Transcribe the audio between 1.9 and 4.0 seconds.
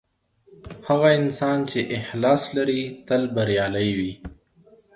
اخلاص لري تل بريالی